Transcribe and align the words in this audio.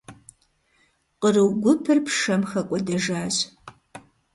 Къру 1.21 1.45
гупыр 1.63 1.99
пшэм 2.05 2.41
хэкӏуэдэжащ. 2.49 3.35